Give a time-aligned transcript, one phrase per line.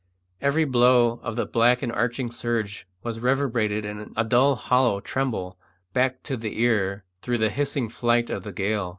[0.41, 5.59] Every blow of the black and arching surge was reverberated in a dull hollow tremble
[5.93, 8.89] back to the ear through the hissing flight of the gale.